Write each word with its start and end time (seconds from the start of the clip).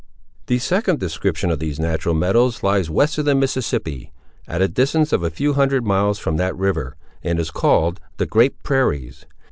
The 0.47 0.57
second 0.57 0.99
description 0.99 1.51
of 1.51 1.59
these 1.59 1.79
natural 1.79 2.15
meadows 2.15 2.63
lies 2.63 2.89
west 2.89 3.19
of 3.19 3.25
the 3.25 3.35
Mississippi, 3.35 4.11
at 4.47 4.59
a 4.59 4.67
distance 4.67 5.13
of 5.13 5.21
a 5.21 5.29
few 5.29 5.53
hundred 5.53 5.85
miles 5.85 6.17
from 6.17 6.37
that 6.37 6.57
river, 6.57 6.95
and 7.23 7.39
is 7.39 7.51
called 7.51 7.99
the 8.17 8.25
Great 8.25 8.63
Prairies. 8.63 9.27